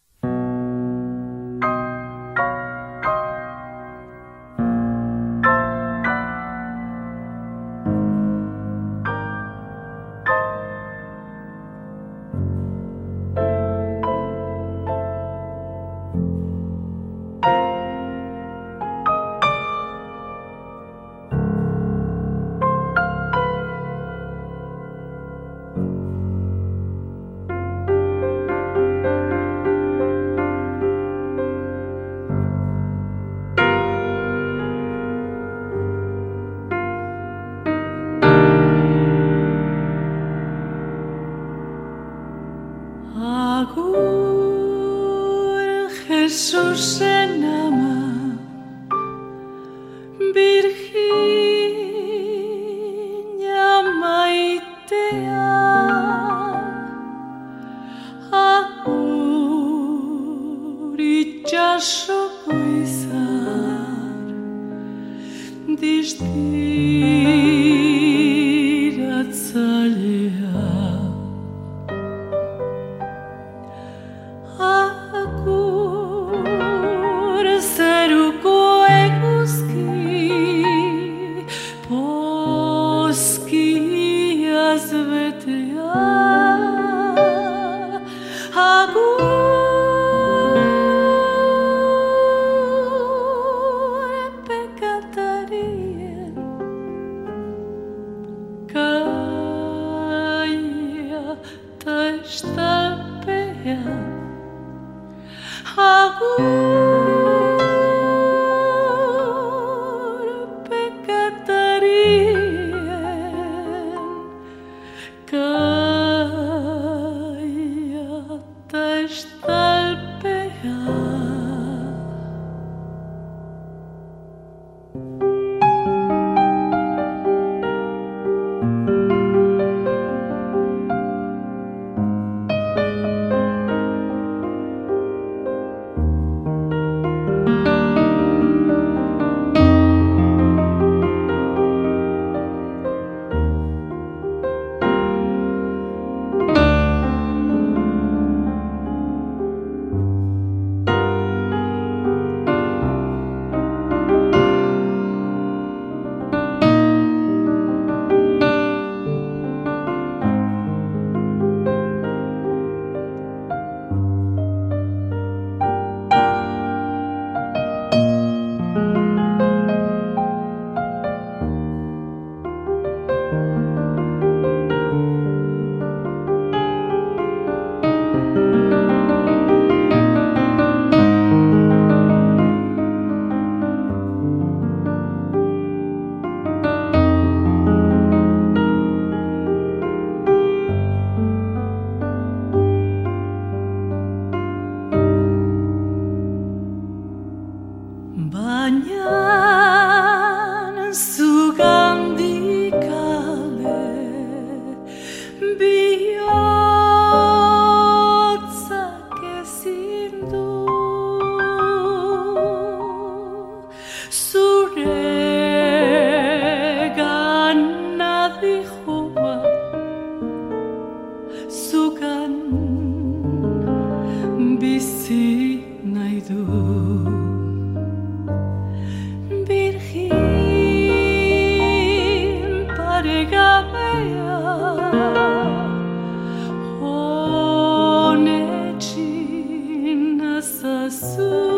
Jesus. 240.67 241.56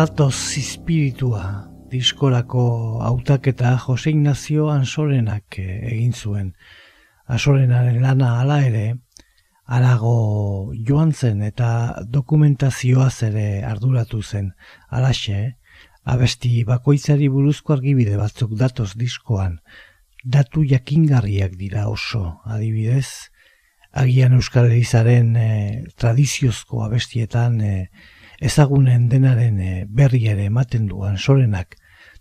Zatoz 0.00 0.56
espiritua 0.56 1.68
diskorako 1.92 2.62
hautaketa 3.04 3.74
Jose 3.76 4.08
Ignacio 4.14 4.70
Ansorenak 4.72 5.58
eh, 5.60 5.74
egin 5.90 6.14
zuen. 6.16 6.46
Ansorenaren 7.28 7.98
lana 8.00 8.30
hala 8.38 8.56
ere, 8.64 8.84
arago 9.78 10.14
joan 10.88 11.12
zen 11.12 11.42
eta 11.44 11.68
dokumentazioaz 12.16 13.26
ere 13.26 13.44
arduratu 13.72 14.22
zen. 14.22 14.46
Alaxe, 14.88 15.40
abesti 16.14 16.52
bakoitzari 16.70 17.28
buruzko 17.34 17.74
argibide 17.76 18.16
batzuk 18.22 18.54
datoz 18.62 18.94
diskoan, 19.02 19.58
datu 20.24 20.64
jakingarriak 20.70 21.58
dira 21.60 21.90
oso, 21.90 22.38
adibidez, 22.46 23.28
agian 23.92 24.38
Euskal 24.40 24.70
Elizaren 24.70 25.36
eh, 25.36 25.84
tradiziozko 26.00 26.86
abestietan 26.86 27.60
eh, 27.60 27.84
ezagunen 28.40 29.08
denaren 29.08 29.60
e, 29.60 29.84
berri 29.88 30.26
ere 30.32 30.48
ematen 30.48 30.88
duan 30.88 31.18
sorenak 31.18 31.76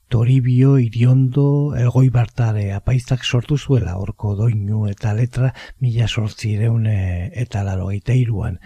Toribio, 0.09 0.79
Iriondo, 0.81 1.75
Elgoi 1.77 2.09
Bartare 2.09 2.71
apaizak 2.73 3.23
sortu 3.23 3.57
zuela 3.57 3.95
orko 4.01 4.33
doinu 4.35 4.87
eta 4.89 5.13
letra 5.13 5.51
mila 5.79 6.07
sortzireun 6.07 6.87
e, 6.89 7.29
eta 7.43 7.61
laro 7.63 7.91
iruan. 7.91 8.57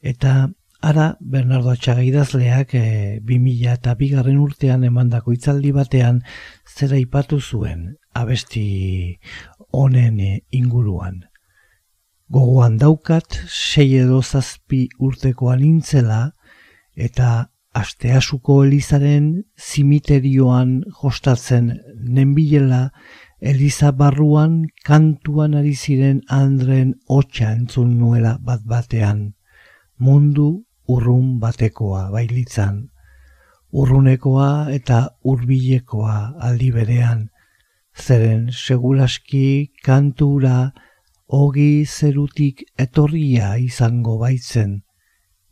Eta 0.00 0.50
ara 0.80 1.16
Bernardo 1.20 1.70
Atxaga 1.70 2.02
idazleak 2.02 2.74
e, 2.74 3.18
bi 3.20 3.40
mila 3.40 3.74
eta 3.74 3.94
bigarren 3.94 4.38
urtean 4.38 4.84
emandako 4.84 5.32
itzaldi 5.32 5.72
batean 5.72 6.22
zera 6.66 6.96
ipatu 6.96 7.40
zuen 7.40 7.96
abesti 8.14 9.18
honen 9.72 10.20
inguruan. 10.50 11.24
Gogoan 12.30 12.78
daukat, 12.78 13.42
sei 13.48 13.98
edo 13.98 14.22
zazpi 14.22 14.86
urtekoan 14.98 15.60
intzela, 15.66 16.32
eta 16.96 17.48
asteasuko 17.72 18.64
elizaren 18.64 19.44
zimiterioan 19.56 20.82
jostatzen 21.00 21.70
nenbilela 21.96 22.90
eliza 23.40 23.92
barruan 23.92 24.62
kantuan 24.84 25.54
ari 25.54 25.74
ziren 25.74 26.20
andren 26.28 26.94
hotxa 27.08 27.52
entzun 27.56 27.98
nuela 27.98 28.38
bat 28.40 28.62
batean. 28.64 29.32
Mundu 29.98 30.64
urrun 30.88 31.38
batekoa 31.40 32.10
bailitzan. 32.12 32.88
Urrunekoa 33.72 34.68
eta 34.70 35.16
hurbilekoa 35.24 36.18
aldi 36.48 36.70
berean. 36.70 37.28
Zeren 37.96 38.50
segulaski 38.52 39.72
kantura 39.82 40.72
ogi 41.28 41.84
zerutik 41.86 42.64
etorria 42.76 43.56
izango 43.56 44.18
baitzen 44.18 44.82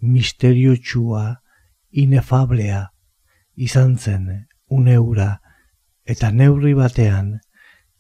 misteriotsua, 0.01 1.40
inefablea, 1.90 2.86
izan 3.57 3.96
zen 3.98 4.46
uneura, 4.68 5.40
eta 6.07 6.30
neurri 6.30 6.74
batean 6.74 7.38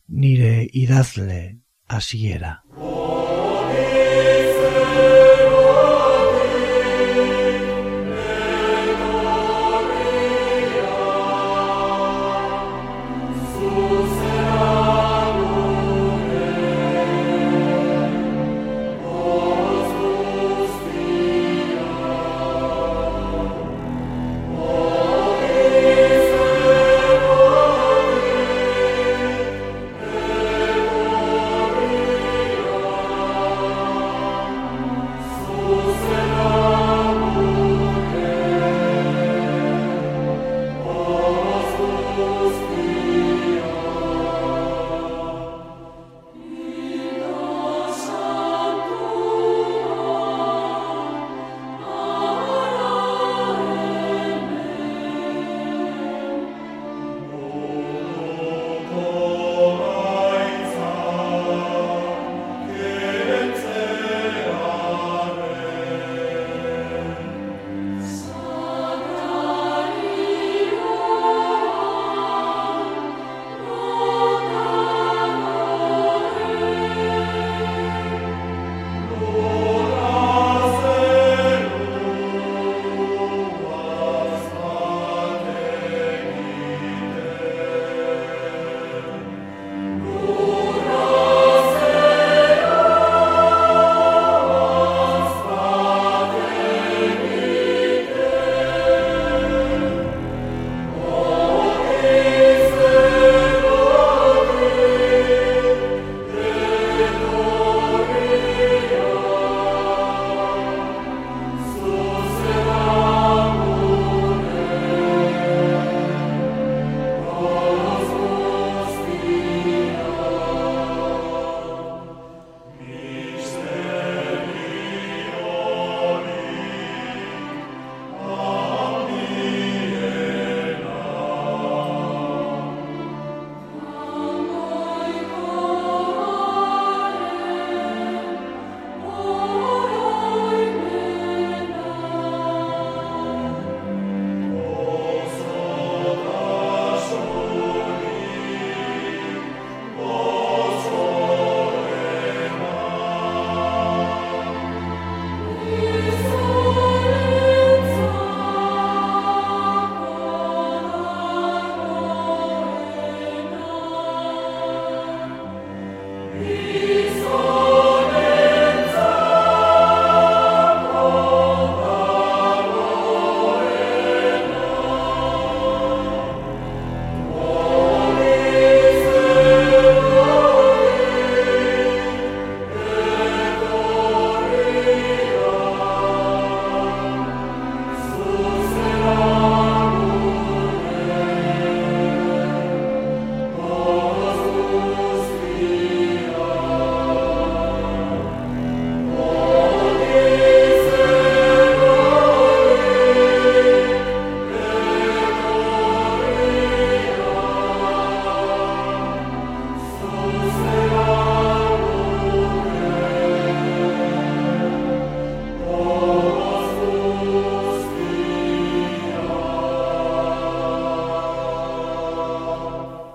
nire 0.08 0.68
idazle 0.72 1.60
hasiera. 1.88 2.60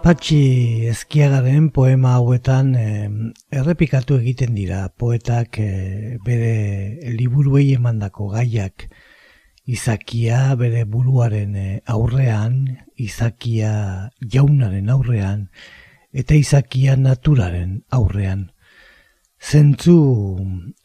Patxi 0.06 0.86
ezkiagaren 0.86 1.72
poema 1.74 2.12
hauetan 2.20 2.68
eh, 2.78 3.08
errepikatu 3.50 4.20
egiten 4.22 4.54
dira 4.54 4.84
poetak 5.02 5.58
eh, 5.58 6.20
bere 6.28 7.16
liburuei 7.18 7.72
emandako 7.74 8.28
gaiak 8.36 8.86
izakia 9.66 10.54
bere 10.62 10.86
buruaren 10.86 11.56
eh, 11.58 11.82
aurrean, 11.90 12.62
izakia 13.02 13.74
jaunaren 14.22 14.94
aurrean 14.94 15.48
eta 16.14 16.38
izakia 16.38 16.96
naturaren 17.02 17.82
aurrean. 17.90 18.52
Zentzu 19.42 19.98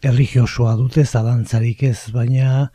erligiosoa 0.00 0.78
dute 0.80 1.04
zalantzarik 1.04 1.84
ez, 1.92 2.08
baina 2.16 2.70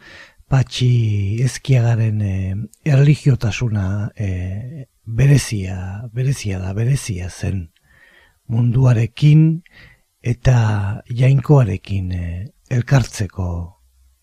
patxi 0.50 1.42
ezkiagaren 1.42 2.22
eh, 2.22 2.56
erligiotasuna 2.86 4.12
eh, 4.16 4.86
berezia, 5.06 6.10
berezia 6.14 6.60
da, 6.60 6.74
berezia 6.74 7.30
zen 7.30 7.70
munduarekin 8.48 9.64
eta 10.22 11.02
jainkoarekin 11.10 12.12
eh, 12.12 12.46
elkartzeko 12.70 13.48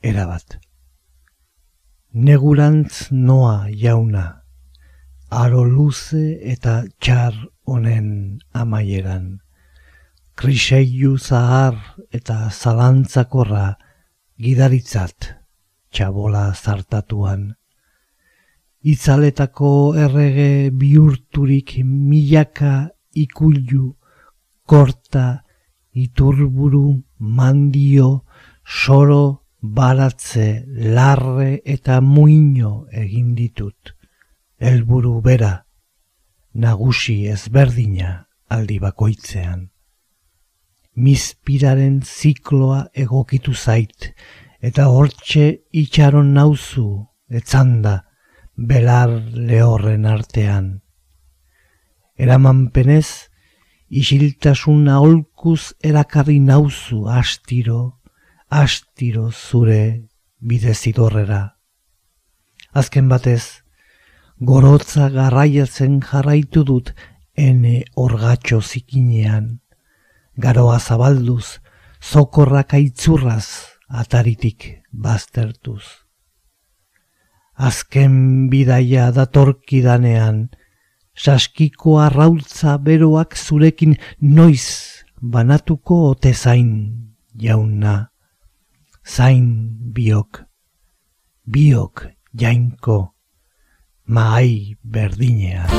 erabat. 0.03 0.59
Negurantz 2.12 3.09
noa 3.11 3.68
jauna, 3.70 4.43
aro 5.30 5.62
luze 5.64 6.39
eta 6.43 6.83
txar 7.01 7.33
honen 7.64 8.41
amaieran, 8.53 9.39
kriseiu 10.37 11.16
zahar 11.18 11.78
eta 12.12 12.51
zalantzakorra 12.51 13.78
gidaritzat 14.37 15.33
txabola 15.93 16.51
zartatuan, 16.55 17.55
itzaletako 18.83 19.95
errege 19.95 20.70
bihurturik 20.70 21.76
milaka 21.85 22.91
ikullu, 23.14 23.95
korta, 24.66 25.43
iturburu, 25.93 27.03
mandio, 27.18 28.24
soro, 28.64 29.43
baratze, 29.62 30.64
larre 30.66 31.61
eta 31.64 32.01
muino 32.01 32.87
egin 32.91 33.35
ditut. 33.35 33.95
Helburu 34.59 35.20
bera, 35.22 35.64
nagusi 36.55 37.26
ezberdina 37.30 38.26
aldi 38.51 38.78
bakoitzean. 38.83 39.68
Mizpiraren 40.95 42.03
zikloa 42.05 42.87
egokitu 42.95 43.55
zait, 43.55 44.12
eta 44.61 44.89
hortxe 44.93 45.47
itxaron 45.72 46.35
nauzu, 46.35 47.07
etzanda, 47.30 48.03
belar 48.57 49.11
lehorren 49.32 50.07
artean. 50.07 50.82
Eraman 52.16 52.68
penez, 52.70 53.28
isiltasun 53.88 54.88
aholkuz 54.88 55.72
erakarri 55.82 56.38
nauzu 56.40 57.07
astiro, 57.09 57.98
astiro 58.48 59.30
zure 59.32 60.09
bidezidorrera. 60.40 61.57
Azken 62.72 63.09
batez, 63.09 63.64
gorotza 64.40 65.09
garraiatzen 65.12 66.00
jarraitu 66.00 66.64
dut 66.64 66.94
ene 67.36 67.82
orgatxo 67.96 68.61
zikinean, 68.61 69.61
garoa 70.36 70.78
zabalduz, 70.80 71.59
zokorrak 72.00 72.74
aitzurraz 72.74 73.46
ataritik 73.88 74.82
baztertuz 74.92 76.01
azken 77.62 78.48
bidaia 78.50 79.10
datorkidanean, 79.14 80.48
saskiko 81.14 81.98
arraultza 82.02 82.78
beroak 82.82 83.36
zurekin 83.38 83.96
noiz 84.20 84.66
banatuko 85.22 86.00
ote 86.10 86.32
zain 86.34 86.72
jauna, 87.44 87.94
zain 89.06 89.46
biok, 89.94 90.42
biok 91.46 92.06
jainko, 92.34 92.98
maai 94.06 94.76
berdinean. 94.82 95.70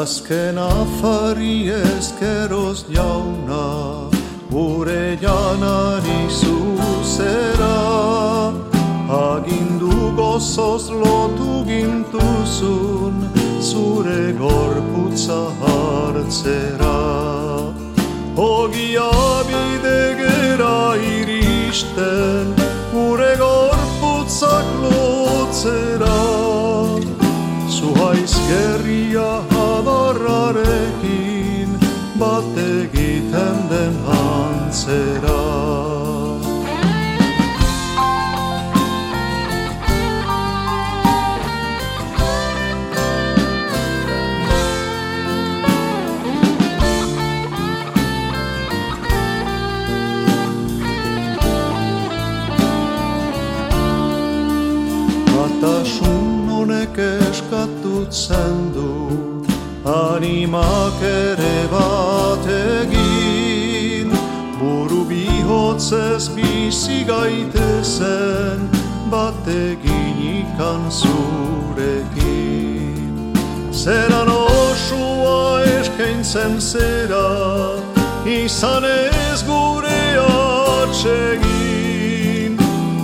Azken 0.00 0.56
afari 0.56 1.68
ezkeroz 1.68 2.84
jauna, 2.88 4.08
gure 4.50 5.18
janari 5.20 6.22
zuzera. 6.40 7.76
Agindu 9.24 10.16
gozoz 10.16 10.88
lotu 11.02 11.52
gintuzun, 11.68 13.16
zure 13.60 14.22
gorputza 14.40 15.40
hartzera. 15.60 16.96
Ogia 18.48 19.12
bide 19.50 20.02
gera 20.22 20.80
iristen, 20.96 22.56
gure 22.94 23.32
gorputzak 23.44 24.79
egiten 33.30 33.68
den 33.70 33.94
antzera. 34.06 35.40
Batasun 55.26 56.48
honek 56.50 56.98
eskatutzen 56.98 58.74
du 58.74 58.90
animak 59.84 61.02
ere 61.02 61.39
bihotzez 65.90 66.36
bizi 66.36 67.06
gaitezen 67.06 68.60
bat 69.12 69.48
egin 69.48 70.16
ikan 70.38 70.90
zurekin. 70.90 72.14
Zeran 73.72 74.28
osua 74.28 75.62
eskaintzen 75.64 76.60
zera 76.60 77.30
izan 78.26 78.84
ez 78.84 79.42
gure 79.46 80.18
atsegin. 80.82 81.38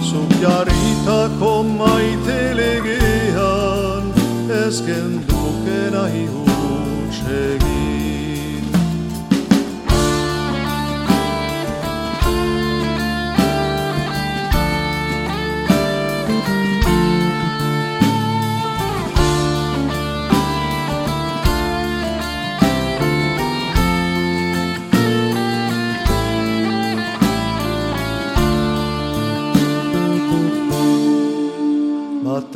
Zuk 0.03 0.31
jarritako 0.43 1.63
maite 1.63 2.55
legean 2.55 4.05
ez 4.65 4.77
genduke 4.87 5.91
nahi 5.93 6.27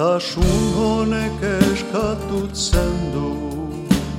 egin 0.01 0.09
Batasun 0.09 0.75
honek 0.77 1.43
eskatutzen 1.43 3.13
du 3.13 3.31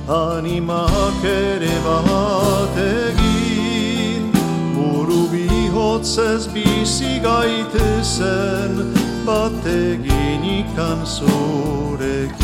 animak 0.08 1.24
ere 1.24 1.76
bat 1.84 2.76
egin 2.76 4.32
Buru 4.74 5.26
bihotzez 5.32 6.46
bizi 6.54 7.20
gaitezen 7.22 8.94
bat 9.26 9.66
egin 9.66 10.42
ikan 10.44 11.06
zurekin 11.06 12.40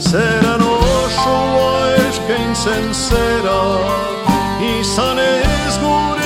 Zeran 0.00 0.62
osoa 0.62 1.94
eskaintzen 2.08 2.94
zera 2.94 3.62
izan 4.80 5.18
ez 5.18 5.78
gure 5.78 6.21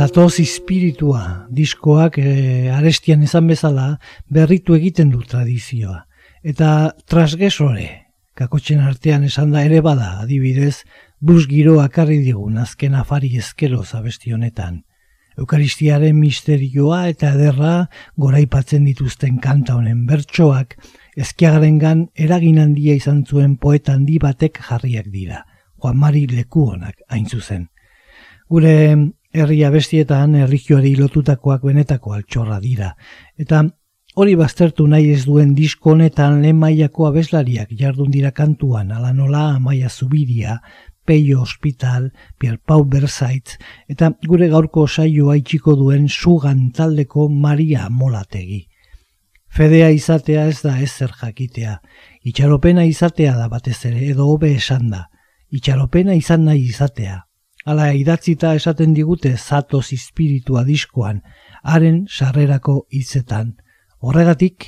Zatoz 0.00 0.38
espiritua 0.40 1.44
diskoak 1.52 2.14
e, 2.22 2.70
arestian 2.72 3.20
izan 3.20 3.50
bezala 3.50 3.98
berritu 4.32 4.72
egiten 4.72 5.10
du 5.12 5.18
tradizioa. 5.28 6.06
Eta 6.40 6.94
trasgesore, 7.04 7.84
kakotxen 8.32 8.80
artean 8.80 9.26
esan 9.28 9.52
da 9.52 9.60
ere 9.68 9.82
bada, 9.84 10.22
adibidez, 10.22 10.86
bus 11.20 11.44
giro 11.50 11.74
akarri 11.82 12.16
digun 12.24 12.56
azken 12.62 12.96
afari 12.96 13.34
ezkero 13.42 13.82
zabesti 13.84 14.32
honetan. 14.32 14.80
Eukaristiaren 15.36 16.16
misterioa 16.16 17.02
eta 17.12 17.34
ederra 17.36 17.74
goraipatzen 18.16 18.88
dituzten 18.88 19.36
kanta 19.36 19.76
honen 19.76 20.06
bertsoak 20.08 20.78
ezkiagarengan 21.26 22.06
eragin 22.16 22.64
handia 22.64 22.96
izan 22.96 23.26
zuen 23.28 23.58
poeta 23.60 24.00
handi 24.00 24.16
batek 24.16 24.64
jarriak 24.64 25.12
dira. 25.12 25.44
Juan 25.76 26.00
Mari 26.00 26.24
leku 26.32 26.70
honak 26.72 27.04
hain 27.12 27.28
zuzen. 27.28 27.68
Gure 28.48 28.96
herria 29.32 29.70
bestietan 29.70 30.34
erlijioari 30.34 30.96
lotutakoak 30.98 31.62
benetako 31.62 32.14
altxorra 32.16 32.58
dira. 32.60 32.94
Eta 33.38 33.62
hori 34.14 34.34
baztertu 34.36 34.86
nahi 34.90 35.12
ez 35.14 35.24
duen 35.24 35.54
disko 35.54 35.94
honetan 35.94 36.40
lehen 36.42 36.58
mailako 36.58 37.06
abeslariak 37.06 37.70
jardun 37.78 38.10
dira 38.10 38.32
kantuan, 38.32 38.90
ala 38.92 39.12
nola 39.12 39.46
amaia 39.56 39.88
zubiria, 39.88 40.60
peio 41.04 41.40
hospital, 41.40 42.12
Pau 42.66 42.84
berzaitz, 42.84 43.56
eta 43.88 44.12
gure 44.26 44.48
gaurko 44.48 44.86
saioa 44.86 45.36
itxiko 45.36 45.74
duen 45.76 46.08
sugan 46.08 46.70
taldeko 46.72 47.28
Maria 47.28 47.88
Molategi. 47.90 48.66
Fedea 49.50 49.90
izatea 49.90 50.46
ez 50.46 50.60
da 50.62 50.76
ez 50.78 50.90
zer 50.90 51.10
jakitea, 51.22 51.80
itxaropena 52.22 52.84
izatea 52.86 53.34
da 53.36 53.48
batez 53.48 53.84
ere 53.84 54.04
edo 54.12 54.28
hobe 54.30 54.52
esan 54.54 54.90
da, 54.90 55.08
itxaropena 55.50 56.14
izan 56.14 56.44
nahi 56.44 56.68
izatea. 56.68 57.29
Hala 57.70 57.92
idatzita 57.94 58.56
esaten 58.58 58.96
digute 58.96 59.30
zatoz 59.38 59.92
espiritua 59.94 60.64
diskoan, 60.66 61.20
haren 61.62 62.00
sarrerako 62.10 62.72
hitzetan. 62.90 63.52
Horregatik, 64.02 64.66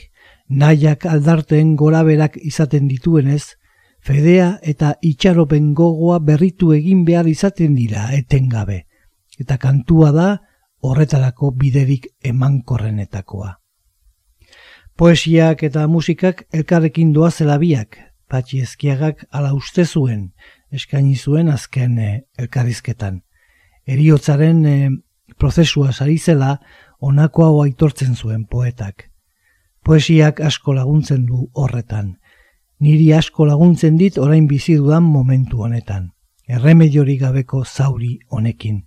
nahiak 0.62 1.09
aldarten 1.11 1.72
gora 1.80 2.05
berak 2.07 2.36
izaten 2.38 2.86
dituenez, 2.86 3.57
fedea 4.07 4.53
eta 4.74 4.92
itxaropen 5.11 5.72
gogoa 5.74 6.20
berritu 6.28 6.70
egin 6.76 7.03
behar 7.09 7.26
izaten 7.32 7.74
dira 7.74 8.05
etengabe. 8.14 8.84
Eta 9.40 9.59
kantua 9.59 10.12
da 10.14 10.28
horretarako 10.86 11.50
biderik 11.59 12.07
emankorrenetakoa. 12.22 13.57
Poesiak 14.94 15.66
eta 15.66 15.88
musikak 15.88 16.46
elkarrekin 16.55 17.11
doazela 17.18 17.59
biak, 17.59 17.98
patxi 18.30 18.62
ezkiagak 18.62 19.26
ala 19.32 19.55
uste 19.59 19.86
zuen, 19.86 20.28
eskaini 20.73 21.16
zuen 21.16 21.49
azken 21.49 21.99
e, 21.99 22.11
elkarrizketan. 22.39 23.23
Eriotzaren 23.87 24.64
e, 24.66 24.77
prozesua 25.39 25.93
sari 25.93 26.18
zela 26.18 26.57
honako 26.99 27.45
hau 27.45 27.62
aitortzen 27.62 28.16
zuen 28.16 28.47
poetak. 28.47 29.11
Poesiak 29.85 30.41
asko 30.41 30.75
laguntzen 30.75 31.27
du 31.27 31.49
horretan. 31.53 32.16
Niri 32.81 33.12
asko 33.14 33.47
laguntzen 33.47 33.97
dit 33.99 34.18
orain 34.18 34.47
bizi 34.47 34.77
dudan 34.79 35.03
momentu 35.03 35.62
honetan. 35.62 36.11
Erremediori 36.49 37.16
gabeko 37.18 37.64
zauri 37.64 38.18
honekin. 38.29 38.83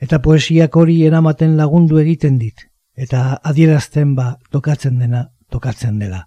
Eta 0.00 0.18
poesiak 0.18 0.76
hori 0.76 1.02
eramaten 1.06 1.56
lagundu 1.56 2.00
egiten 2.00 2.38
dit. 2.38 2.66
Eta 2.96 3.38
adierazten 3.44 4.14
ba 4.16 4.36
tokatzen 4.50 4.98
dena 4.98 5.28
tokatzen 5.50 5.98
dela. 5.98 6.26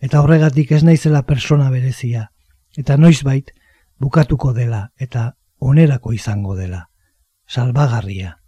Eta 0.00 0.20
horregatik 0.20 0.72
ez 0.72 0.82
naizela 0.84 1.22
persona 1.22 1.70
berezia. 1.70 2.30
Eta 2.76 2.96
noizbait, 2.96 3.50
bukatuko 3.98 4.52
dela 4.52 4.92
eta 4.96 5.36
onerako 5.58 6.12
izango 6.12 6.56
dela. 6.56 6.88
Salbagarria. 7.46 8.38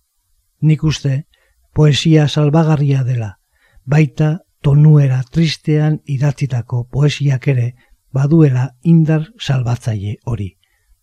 Nik 0.61 0.85
uste, 0.85 1.27
poesia 1.75 2.29
salbagarria 2.29 3.05
dela, 3.05 3.39
baita 3.85 4.41
tonuera 4.63 5.23
tristean 5.23 6.01
idatzitako 6.05 6.89
poesiak 6.91 7.49
ere 7.49 7.69
baduela 8.13 8.73
indar 8.83 9.29
salbatzaile 9.39 10.17
hori, 10.25 10.57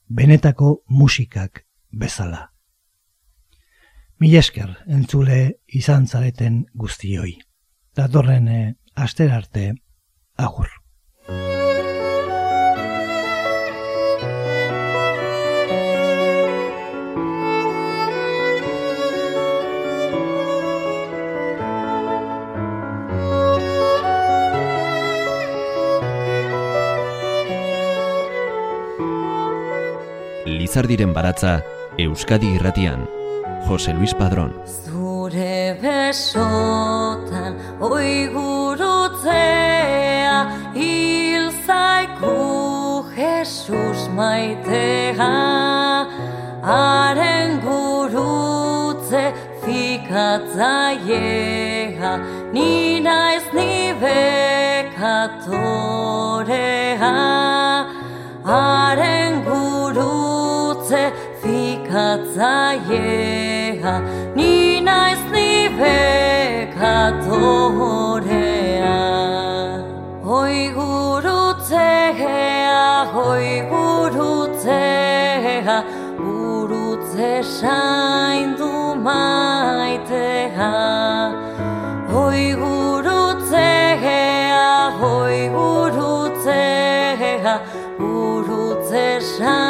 benetako 0.08 0.82
musikak 0.89 1.64
bezala. 1.91 2.52
Mil 4.20 4.36
esker 4.39 4.72
entzule 4.88 5.39
izan 5.68 6.08
zareten 6.08 6.66
guztioi. 6.74 7.36
Datorren 7.96 8.48
eh, 8.48 8.76
asterarte 8.96 9.74
agur. 10.38 10.70
Lizardiren 30.76 31.14
baratza 31.16 31.64
Euskadi 31.96 32.52
irratian. 32.58 33.08
Jose 33.64 33.96
Luis 33.96 34.12
Padrón. 34.12 34.52
Zure 34.68 35.80
besotan 35.80 37.56
oi 37.80 38.28
gurutzea 38.34 40.52
hil 40.76 41.48
zaiku 41.64 43.08
Jesus 43.16 44.12
maitea 44.20 45.32
haren 46.68 47.64
gurutze 47.64 49.32
fikatzaiea 49.64 52.20
ni 52.52 53.00
naiz 53.00 53.48
ni 53.56 53.96
bekatorea. 54.04 55.24
Haren 58.46 59.25
fikatzaiea 62.36 63.94
ni 64.36 64.82
naiz 64.82 65.20
ni 65.32 65.70
bekatorea 65.80 67.06
hoi 70.26 70.70
gurutzea 70.78 72.38
hoi 73.14 73.62
gurutzea 73.72 74.98
gurutze 76.18 77.44
saindu 77.44 78.72
maitea 79.06 80.72
hoi 82.14 82.48
gurutzea 82.64 84.20
hoi 85.00 85.42
gurutzea 85.56 87.54
gurutze 88.00 89.06
saindu 89.22 89.64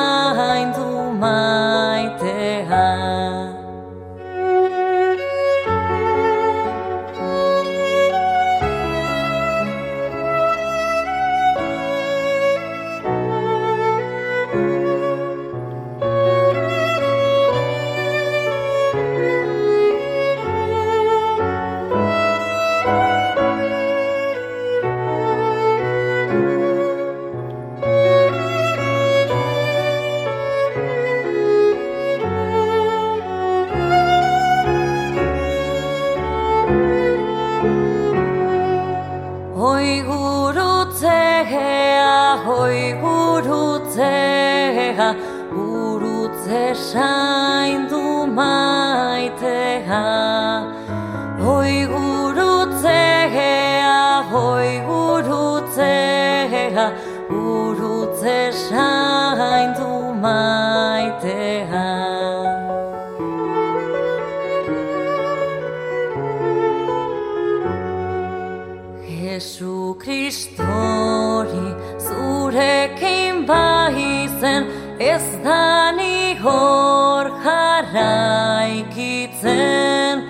baizen 75.45 75.45
ez 75.45 75.45
da 75.45 75.91
ni 75.91 76.35
hor 76.41 77.29
jarraikitzen 77.43 80.23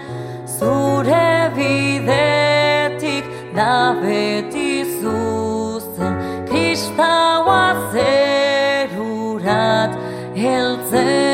Zure 0.45 1.51
bidetik 1.55 3.25
da 3.55 3.95
beti 4.01 4.83
zuzen. 5.01 6.13
Kristaua 6.47 7.65
zerurat 7.93 9.91
heltzen 10.35 11.24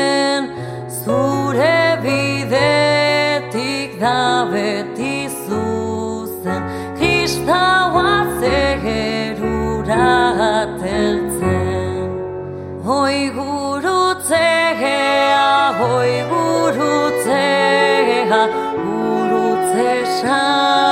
gurutze 20.22 20.91